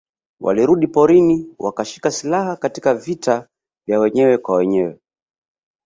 Walirudi 0.41 0.87
porini 0.87 1.55
wakashika 1.59 2.11
silaha 2.11 2.55
Katika 2.55 2.93
vita 2.93 3.47
vya 3.87 3.99
wenyewe 3.99 4.37
kwa 4.37 4.55
wenyewe 4.55 4.99